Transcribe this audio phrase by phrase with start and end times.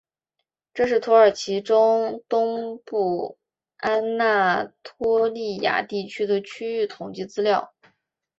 [0.73, 3.37] 这是土耳其中东部
[3.77, 7.75] 安那托利亚地区的区域统计资料。